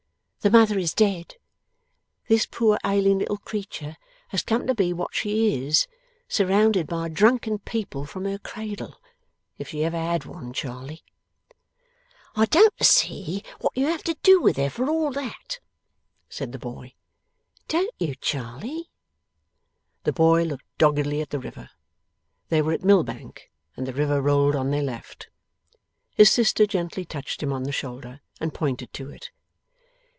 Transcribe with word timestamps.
The 0.43 0.49
mother 0.49 0.79
is 0.79 0.95
dead. 0.95 1.35
This 2.27 2.47
poor 2.49 2.79
ailing 2.83 3.19
little 3.19 3.37
creature 3.37 3.97
has 4.29 4.41
come 4.41 4.65
to 4.65 4.73
be 4.73 4.91
what 4.91 5.13
she 5.13 5.63
is, 5.67 5.87
surrounded 6.27 6.87
by 6.87 7.09
drunken 7.09 7.59
people 7.59 8.07
from 8.07 8.25
her 8.25 8.39
cradle 8.39 8.99
if 9.59 9.67
she 9.69 9.83
ever 9.85 9.99
had 9.99 10.25
one, 10.25 10.51
Charley.' 10.51 11.03
'I 12.35 12.45
don't 12.47 12.83
see 12.83 13.43
what 13.59 13.77
you 13.77 13.85
have 13.85 14.01
to 14.05 14.17
do 14.23 14.41
with 14.41 14.57
her, 14.57 14.71
for 14.71 14.89
all 14.89 15.11
that,' 15.11 15.59
said 16.27 16.53
the 16.53 16.57
boy. 16.57 16.95
'Don't 17.67 17.93
you, 17.99 18.15
Charley?' 18.15 18.89
The 20.05 20.11
boy 20.13 20.41
looked 20.45 20.65
doggedly 20.79 21.21
at 21.21 21.29
the 21.29 21.37
river. 21.37 21.69
They 22.49 22.63
were 22.63 22.73
at 22.73 22.83
Millbank, 22.83 23.51
and 23.77 23.85
the 23.85 23.93
river 23.93 24.19
rolled 24.23 24.55
on 24.55 24.71
their 24.71 24.81
left. 24.81 25.29
His 26.15 26.31
sister 26.31 26.65
gently 26.65 27.05
touched 27.05 27.43
him 27.43 27.53
on 27.53 27.61
the 27.61 27.71
shoulder, 27.71 28.21
and 28.39 28.55
pointed 28.55 28.91
to 28.93 29.11
it. 29.11 29.29